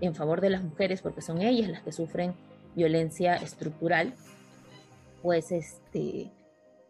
en 0.02 0.16
favor 0.16 0.42
de 0.42 0.50
las 0.50 0.64
mujeres, 0.64 1.02
porque 1.02 1.22
son 1.22 1.42
ellas 1.42 1.70
las 1.70 1.82
que 1.82 1.94
sufren 1.94 2.36
violencia 2.76 3.36
estructural, 3.36 4.14
pues 5.22 5.52
este, 5.52 6.32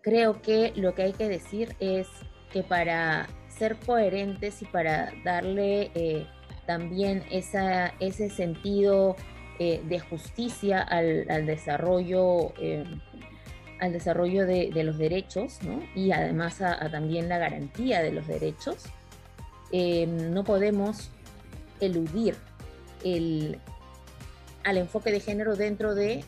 creo 0.01 0.41
que 0.41 0.74
lo 0.75 0.95
que 0.95 1.03
hay 1.03 1.13
que 1.13 1.29
decir 1.29 1.75
es 1.79 2.07
que 2.53 2.63
para 2.63 3.27
ser 3.50 3.75
coherentes 3.77 4.62
y 4.62 4.65
para 4.65 5.12
darle 5.25 5.91
eh, 5.95 6.27
también 6.65 7.24
ese 7.31 8.29
sentido 8.29 9.15
eh, 9.60 9.81
de 9.86 10.00
justicia 10.00 10.81
al, 10.81 11.45
desarrollo 11.45 12.53
al 13.79 13.91
desarrollo 13.91 14.45
de, 14.45 14.72
los 14.83 14.98
derechos 14.98 15.60
y 15.93 16.12
además 16.12 16.62
a, 16.62 16.89
también 16.89 17.27
la 17.27 17.38
garantía 17.38 18.01
de 18.01 18.12
los 18.12 18.27
derechos, 18.27 18.86
eh, 19.72 20.05
no 20.07 20.45
podemos 20.45 21.10
eludir 21.81 22.36
el, 23.03 23.60
al 24.63 24.77
enfoque 24.77 25.12
de 25.12 25.19
género 25.19 25.55
dentro 25.57 25.95
de 25.95 26.24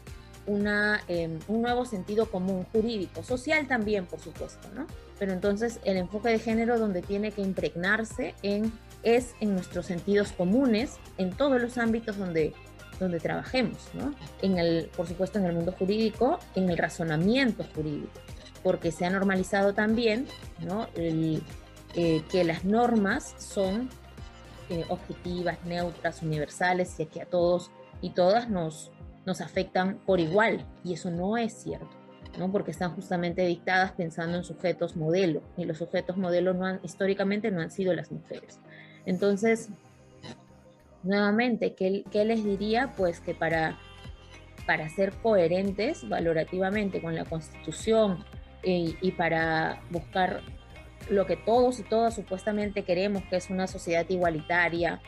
una, 0.48 1.02
em, 1.08 1.40
un 1.48 1.62
nuevo 1.62 1.86
sentido 1.86 2.30
común 2.30 2.66
jurídico, 2.72 3.24
social 3.24 3.68
también, 3.68 4.06
por 4.06 4.20
supuesto, 4.20 4.68
¿no? 4.76 4.86
Pero 5.18 5.34
entonces 5.34 5.80
el 5.86 5.98
enfoque 5.98 6.30
de 6.30 6.40
género 6.40 6.78
donde 6.78 7.02
tiene 7.02 7.32
que 7.32 7.42
impregnarse 7.42 8.36
en, 8.44 8.72
es 9.04 9.36
en 9.40 9.54
nuestros 9.54 9.86
sentidos 9.86 10.32
comunes, 10.32 10.98
en 11.18 11.32
todos 11.32 11.62
los 11.62 11.78
ámbitos 11.78 12.18
donde 12.18 12.54
donde 13.00 13.20
trabajemos, 13.20 13.90
¿no? 13.94 14.14
En 14.42 14.58
el, 14.58 14.90
por 14.96 15.08
supuesto, 15.08 15.40
en 15.40 15.46
el 15.46 15.54
mundo 15.54 15.74
jurídico, 15.78 16.40
en 16.56 16.70
el 16.70 16.78
razonamiento 16.78 17.66
jurídico, 17.76 18.10
porque 18.64 18.92
se 18.92 19.06
ha 19.06 19.10
normalizado 19.10 19.74
también, 19.74 20.28
¿no? 20.60 20.88
El, 20.96 21.44
eh, 21.96 22.24
que 22.30 22.44
las 22.44 22.66
normas 22.66 23.36
son 23.38 23.90
eh, 24.70 24.86
objetivas, 24.90 25.58
neutras, 25.66 26.22
universales 26.22 27.00
y 27.00 27.06
que 27.06 27.22
a 27.22 27.26
todos 27.26 27.72
y 28.02 28.12
todas 28.12 28.50
nos, 28.50 28.92
nos 29.26 29.42
afectan 29.42 30.00
por 30.06 30.20
igual, 30.20 30.66
y 30.84 30.94
eso 30.94 31.12
no 31.12 31.38
es 31.38 31.54
cierto. 31.54 31.90
¿no? 32.38 32.52
porque 32.52 32.72
están 32.72 32.94
justamente 32.94 33.46
dictadas 33.46 33.94
pensando 33.94 34.38
en 34.38 34.44
sujetos 34.44 34.98
modelo, 34.98 35.42
y 35.58 35.64
los 35.64 35.78
sujetos 35.78 36.18
modelo 36.18 36.54
no 36.54 36.66
han, 36.66 36.80
históricamente 36.84 37.50
no 37.50 37.62
han 37.62 37.72
sido 37.72 37.94
las 37.94 38.12
mujeres. 38.12 38.60
Entonces, 39.06 39.70
nuevamente, 41.04 41.76
¿qué, 41.76 42.26
les 42.26 42.44
diría? 42.44 42.94
Pues 42.98 43.20
que 43.20 43.34
para, 43.34 43.78
para 44.66 44.90
ser 44.90 45.14
coherentes 45.14 46.08
valorativamente 46.10 47.02
con 47.02 47.16
la 47.16 47.26
Constitución 47.26 48.26
y, 48.64 49.12
para 49.12 49.82
buscar 49.92 50.42
lo 51.10 51.28
que 51.28 51.38
todos 51.38 51.80
y 51.80 51.84
todas 51.84 52.16
supuestamente 52.16 52.84
queremos, 52.84 53.24
que 53.30 53.36
es 53.36 53.52
una 53.52 53.68
sociedad 53.68 54.06
igualitaria 54.10 55.00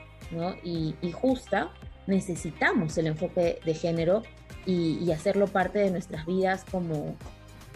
y, 0.64 1.12
justa, 1.12 1.72
necesitamos 2.08 2.98
el 2.98 3.08
enfoque 3.08 3.60
de 3.64 3.74
género 3.74 4.24
y, 4.66 5.12
hacerlo 5.12 5.48
parte 5.48 5.80
de 5.80 5.92
nuestras 5.92 6.26
vidas 6.26 6.66
como, 6.70 7.16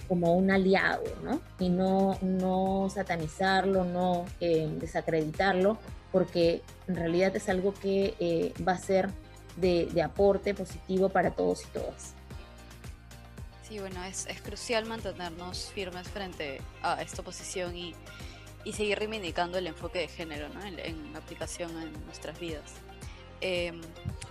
como 0.09 0.35
un 0.35 0.51
aliado, 0.51 1.03
¿no? 1.23 1.41
Y 1.57 1.69
no, 1.69 2.17
no 2.21 2.89
satanizarlo, 2.93 3.85
no 3.85 4.25
eh, 4.41 4.67
desacreditarlo, 4.79 5.77
porque 6.11 6.61
en 6.87 6.95
realidad 6.97 7.33
es 7.35 7.47
algo 7.47 7.73
que 7.73 8.15
eh, 8.19 8.53
va 8.67 8.73
a 8.73 8.77
ser 8.77 9.09
de, 9.55 10.01
aporte 10.03 10.53
positivo 10.53 11.07
para 11.09 11.31
todos 11.31 11.63
y 11.63 11.67
todas. 11.67 12.13
Sí, 13.67 13.79
bueno, 13.79 14.03
es, 14.03 14.27
es 14.27 14.41
crucial 14.41 14.85
mantenernos 14.85 15.71
firmes 15.73 16.09
frente 16.09 16.59
a 16.81 17.01
esta 17.01 17.21
oposición 17.21 17.75
y, 17.77 17.95
y 18.65 18.73
seguir 18.73 18.99
reivindicando 18.99 19.57
el 19.57 19.67
enfoque 19.67 19.99
de 19.99 20.07
género 20.09 20.49
¿no? 20.49 20.61
en, 20.65 20.77
en 20.79 21.15
aplicación 21.15 21.71
en 21.81 21.93
nuestras 22.05 22.37
vidas. 22.37 22.73
Eh, 23.41 23.73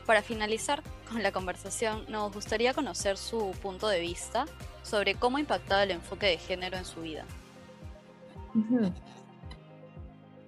para 0.07 0.23
finalizar 0.23 0.83
con 1.09 1.23
la 1.23 1.33
conversación, 1.33 2.05
nos 2.09 2.33
gustaría 2.33 2.75
conocer 2.75 3.17
su 3.17 3.53
punto 3.63 3.89
de 3.89 4.01
vista 4.01 4.47
sobre 4.83 5.15
cómo 5.15 5.37
ha 5.37 5.41
impactado 5.41 5.83
el 5.83 5.93
enfoque 5.93 6.27
de 6.27 6.39
género 6.39 6.77
en 6.77 6.85
su 6.85 7.03
vida. 7.03 7.25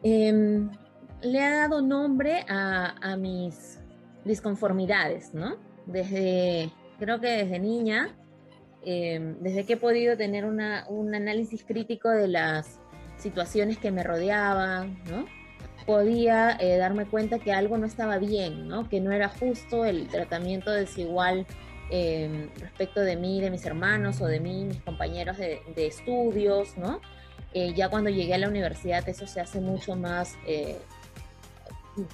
Eh, 0.03 0.69
le 1.23 1.41
ha 1.41 1.51
dado 1.51 1.81
nombre 1.83 2.45
a, 2.49 3.17
mis 3.17 3.79
disconformidades, 4.25 5.33
¿no? 5.35 5.57
Desde, 5.87 6.71
creo 6.99 7.21
que 7.21 7.29
desde 7.29 7.59
niña, 7.59 8.17
eh, 8.85 9.37
desde 9.41 9.65
que 9.65 9.75
he 9.75 9.77
podido 9.77 10.17
tener 10.17 10.45
un 10.45 11.15
análisis 11.15 11.65
crítico 11.65 12.09
de 12.09 12.29
las 12.29 12.81
situaciones 13.17 13.79
que 13.79 13.93
me 13.93 14.03
rodeaban, 14.03 14.99
¿no? 15.05 15.42
Podía 15.87 16.57
eh, 16.61 16.77
darme 16.77 17.07
cuenta 17.07 17.39
que 17.39 17.53
algo 17.53 17.79
no 17.79 17.87
estaba 17.87 18.19
bien, 18.19 18.69
¿no? 18.69 18.89
que 18.89 19.01
no 19.01 19.13
era 19.13 19.29
justo 19.29 19.85
el 19.85 20.09
tratamiento 20.09 20.71
desigual 20.71 21.47
eh, 21.95 22.49
respecto 22.59 23.01
de 23.01 23.17
mí, 23.17 23.43
de 23.43 23.51
mis 23.51 23.67
hermanos 23.67 24.23
o 24.23 24.27
de 24.27 24.41
mí, 24.41 24.65
mis 24.65 24.81
compañeros 24.81 25.37
de, 25.37 25.61
estudios. 25.77 26.77
¿no? 26.79 27.03
Eh, 27.53 27.75
ya 27.75 27.91
cuando 27.91 28.09
llegué 28.09 28.33
a 28.33 28.39
la 28.39 28.49
universidad 28.49 29.07
eso 29.07 29.27
se 29.27 29.43
hace 29.43 29.61
mucho 29.61 29.95
más, 29.95 30.37
eh, 30.47 30.79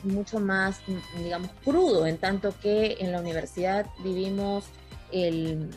mucho 0.03 0.41
más, 0.41 0.81
digamos, 1.23 1.51
crudo, 1.65 2.07
en 2.07 2.19
tanto 2.19 2.53
que 2.61 2.97
en 2.99 3.13
la 3.13 3.21
universidad 3.21 3.87
vivimos 4.03 4.65
el, 5.13 5.71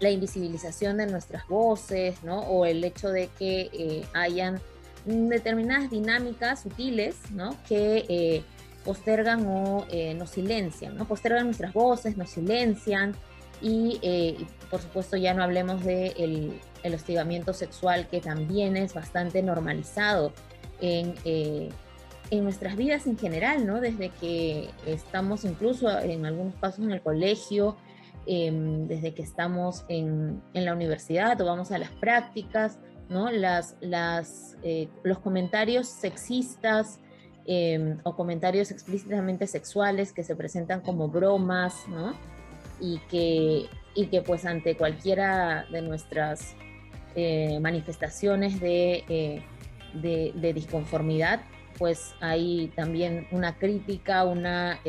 la 0.00 0.10
invisibilización 0.10 0.98
de 0.98 1.06
nuestras 1.06 1.48
voces, 1.48 2.22
¿no? 2.22 2.40
o 2.40 2.66
el 2.66 2.84
hecho 2.84 3.08
de 3.08 3.28
que 3.38 4.04
hayan 4.12 4.60
determinadas 5.04 5.90
dinámicas 5.90 6.62
sutiles 6.62 7.16
¿no? 7.32 7.56
que 7.68 8.04
eh, 8.08 8.42
postergan 8.84 9.46
o 9.46 9.86
eh, 9.90 10.14
nos 10.14 10.30
silencian, 10.30 10.96
¿no? 10.96 11.06
postergan 11.06 11.46
nuestras 11.46 11.72
voces, 11.72 12.16
nos 12.16 12.30
silencian 12.30 13.14
y 13.62 13.98
eh, 14.02 14.36
por 14.70 14.80
supuesto 14.80 15.16
ya 15.16 15.34
no 15.34 15.42
hablemos 15.42 15.84
del 15.84 16.14
de 16.14 16.60
el 16.82 16.94
hostigamiento 16.94 17.52
sexual 17.52 18.08
que 18.08 18.20
también 18.20 18.76
es 18.76 18.94
bastante 18.94 19.42
normalizado 19.42 20.32
en, 20.80 21.14
eh, 21.24 21.68
en 22.30 22.44
nuestras 22.44 22.76
vidas 22.76 23.06
en 23.06 23.18
general, 23.18 23.66
¿no? 23.66 23.80
desde 23.80 24.08
que 24.08 24.70
estamos 24.86 25.44
incluso 25.44 25.90
en 25.98 26.24
algunos 26.24 26.54
casos 26.54 26.84
en 26.84 26.92
el 26.92 27.02
colegio, 27.02 27.76
eh, 28.26 28.50
desde 28.86 29.12
que 29.12 29.22
estamos 29.22 29.84
en, 29.88 30.40
en 30.54 30.64
la 30.64 30.72
universidad 30.72 31.40
o 31.40 31.44
vamos 31.44 31.70
a 31.72 31.78
las 31.78 31.90
prácticas, 31.90 32.78
¿no? 33.10 33.30
Las, 33.30 33.76
las, 33.80 34.56
eh, 34.62 34.88
los 35.02 35.18
comentarios 35.18 35.88
sexistas 35.88 37.00
eh, 37.44 37.96
o 38.04 38.14
comentarios 38.14 38.70
explícitamente 38.70 39.46
sexuales 39.46 40.12
que 40.12 40.22
se 40.22 40.36
presentan 40.36 40.80
como 40.80 41.08
bromas. 41.08 41.74
Y 42.82 42.98
que, 43.10 43.66
y 43.94 44.06
que 44.06 44.22
pues 44.22 44.46
ante 44.46 44.74
cualquiera 44.74 45.66
de 45.70 45.82
nuestras 45.82 46.54
eh, 47.14 47.58
manifestaciones 47.60 48.58
de, 48.58 49.44
de, 49.92 50.32
de, 50.34 50.52
disconformidad, 50.54 51.42
pues 51.76 52.14
hay 52.22 52.72
también 52.74 53.26
una 53.32 53.58
crítica, 53.58 54.24
una, 54.24 54.80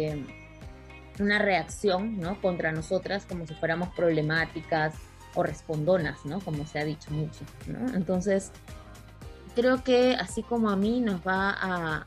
una 1.19 1.39
reacción. 1.39 2.21
Contra 2.41 2.71
nosotras 2.71 3.25
como 3.25 3.45
si 3.45 3.55
fuéramos 3.55 3.89
problemáticas, 3.89 4.93
o 5.35 5.43
respondonas, 5.43 6.25
¿no? 6.25 6.39
Como 6.39 6.65
se 6.65 6.79
ha 6.79 6.86
dicho 6.86 7.12
mucho, 7.12 7.39
¿no? 7.67 7.93
Entonces, 7.93 8.51
creo 9.56 9.84
que 9.84 10.15
así 10.15 10.43
como 10.43 10.69
a 10.69 10.75
mí 10.75 11.01
nos 11.01 11.21
va 11.21 11.56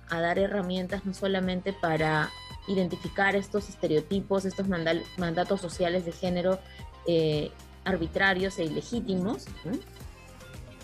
a, 0.09 0.20
dar 0.20 0.38
herramientas 0.38 1.05
no 1.05 1.14
solamente 1.14 1.72
para 1.72 2.31
identificar 2.68 3.37
estos 3.37 3.68
estereotipos, 3.68 4.44
estos 4.44 4.66
mandatos 4.68 5.61
sociales 5.61 6.05
de 6.05 6.12
género 6.12 6.59
eh, 7.07 7.51
arbitrarios 7.85 8.59
e 8.59 8.64
ilegítimos, 8.64 9.46
¿no? 9.64 9.72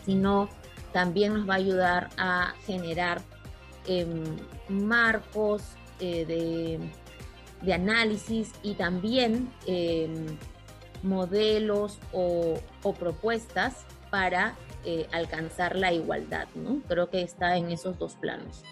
sino 0.05 0.49
también 0.93 1.35
nos 1.35 1.49
va 1.49 1.55
a 1.55 1.57
ayudar 1.57 2.11
a 2.17 2.55
generar 2.67 3.23
eh, 3.87 4.07
marcos 4.69 5.63
eh, 6.01 6.25
de, 7.63 7.73
análisis 7.73 8.53
y 8.63 8.75
también 8.75 9.53
eh, 9.67 10.09
modelos 11.03 11.99
o, 12.13 12.59
propuestas 12.99 13.85
para 14.11 14.57
eh, 14.85 15.07
alcanzar 15.13 15.77
la 15.77 15.93
igualdad, 15.93 16.49
¿no? 16.55 16.81
Creo 16.89 17.11
que 17.11 17.23
está 17.23 17.57
en 17.57 17.71
esos 17.71 17.99
dos 17.99 18.17
planos. 18.17 18.63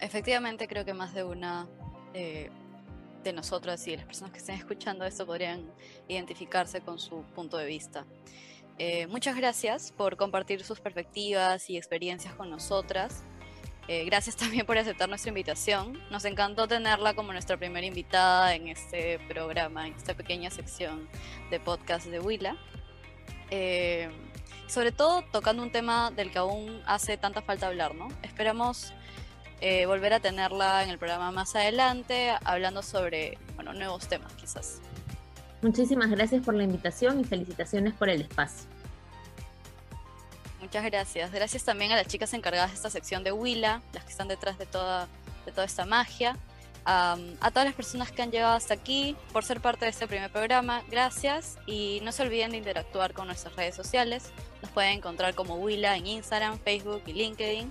Efectivamente, 0.00 0.68
creo 0.68 0.84
que 0.84 0.94
más 0.94 1.14
de 1.14 1.24
una 1.24 1.66
eh, 2.14 2.50
de 3.24 3.32
nosotras 3.32 3.86
y 3.88 3.96
las 3.96 4.04
personas 4.04 4.32
que 4.32 4.38
estén 4.38 4.56
escuchando 4.56 5.04
esto 5.04 5.26
podrían 5.26 5.64
identificarse 6.08 6.80
con 6.80 6.98
su 6.98 7.22
punto 7.34 7.56
de 7.56 7.66
vista. 7.66 8.04
Eh, 8.78 9.06
muchas 9.06 9.36
gracias 9.36 9.92
por 9.92 10.16
compartir 10.16 10.64
sus 10.64 10.80
perspectivas 10.80 11.70
y 11.70 11.76
experiencias 11.76 12.34
con 12.34 12.50
nosotras. 12.50 13.24
Eh, 13.88 14.04
gracias 14.04 14.36
también 14.36 14.66
por 14.66 14.78
aceptar 14.78 15.08
nuestra 15.08 15.28
invitación. 15.28 15.98
Nos 16.10 16.24
encantó 16.24 16.66
tenerla 16.68 17.14
como 17.14 17.32
nuestra 17.32 17.56
primera 17.56 17.86
invitada 17.86 18.54
en 18.54 18.68
este 18.68 19.18
programa, 19.28 19.86
en 19.86 19.94
esta 19.94 20.14
pequeña 20.14 20.50
sección 20.50 21.08
de 21.50 21.60
podcast 21.60 22.06
de 22.06 22.20
Willa. 22.20 22.56
Eh, 23.50 24.10
sobre 24.66 24.92
todo 24.92 25.22
tocando 25.30 25.62
un 25.62 25.70
tema 25.70 26.10
del 26.10 26.30
que 26.30 26.38
aún 26.38 26.80
hace 26.86 27.16
tanta 27.16 27.42
falta 27.42 27.66
hablar, 27.66 27.94
¿no? 27.94 28.08
Esperamos 28.22 28.92
eh, 29.60 29.86
volver 29.86 30.12
a 30.14 30.20
tenerla 30.20 30.82
en 30.82 30.90
el 30.90 30.98
programa 30.98 31.30
más 31.30 31.54
adelante, 31.54 32.32
hablando 32.44 32.82
sobre 32.82 33.38
bueno, 33.54 33.72
nuevos 33.74 34.08
temas 34.08 34.32
quizás. 34.34 34.80
Muchísimas 35.62 36.10
gracias 36.10 36.44
por 36.44 36.54
la 36.54 36.64
invitación 36.64 37.20
y 37.20 37.24
felicitaciones 37.24 37.94
por 37.94 38.08
el 38.08 38.22
espacio. 38.22 38.73
Muchas 40.74 40.90
gracias. 40.90 41.30
Gracias 41.30 41.62
también 41.62 41.92
a 41.92 41.94
las 41.94 42.08
chicas 42.08 42.34
encargadas 42.34 42.70
de 42.70 42.74
esta 42.74 42.90
sección 42.90 43.22
de 43.22 43.30
Willa, 43.30 43.80
las 43.92 44.02
que 44.02 44.10
están 44.10 44.26
detrás 44.26 44.58
de 44.58 44.66
toda, 44.66 45.06
de 45.46 45.52
toda 45.52 45.66
esta 45.66 45.86
magia. 45.86 46.32
Um, 46.84 47.36
a 47.40 47.52
todas 47.52 47.64
las 47.64 47.74
personas 47.74 48.10
que 48.10 48.22
han 48.22 48.32
llegado 48.32 48.56
hasta 48.56 48.74
aquí 48.74 49.16
por 49.32 49.44
ser 49.44 49.60
parte 49.60 49.84
de 49.84 49.92
este 49.92 50.08
primer 50.08 50.32
programa, 50.32 50.82
gracias. 50.90 51.58
Y 51.68 52.00
no 52.02 52.10
se 52.10 52.24
olviden 52.24 52.50
de 52.50 52.56
interactuar 52.56 53.12
con 53.12 53.28
nuestras 53.28 53.54
redes 53.54 53.76
sociales. 53.76 54.32
Nos 54.62 54.72
pueden 54.72 54.94
encontrar 54.94 55.36
como 55.36 55.54
Willa 55.54 55.96
en 55.96 56.08
Instagram, 56.08 56.58
Facebook 56.58 57.04
y 57.06 57.12
LinkedIn. 57.12 57.70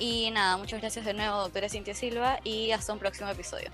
Y 0.00 0.32
nada, 0.32 0.56
muchas 0.56 0.80
gracias 0.80 1.04
de 1.04 1.14
nuevo, 1.14 1.36
doctora 1.38 1.68
Cintia 1.68 1.94
Silva, 1.94 2.40
y 2.42 2.72
hasta 2.72 2.92
un 2.92 2.98
próximo 2.98 3.30
episodio. 3.30 3.70